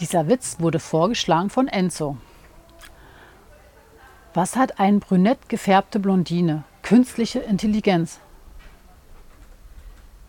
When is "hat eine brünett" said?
4.54-5.48